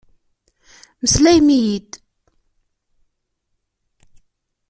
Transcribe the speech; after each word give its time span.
Meslayem-iyi-d! 1.01 1.91